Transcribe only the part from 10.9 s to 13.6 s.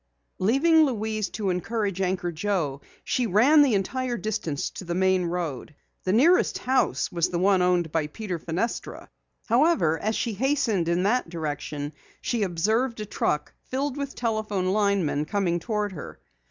that direction, she observed a truck